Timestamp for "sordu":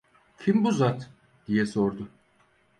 1.65-2.07